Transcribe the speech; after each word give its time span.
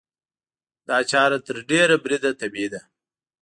دا 0.87 0.97
چاره 1.11 1.37
تر 1.45 1.55
ډېره 1.69 1.95
بریده 2.03 2.31
طبیعي 2.41 2.69
ده. 2.73 2.81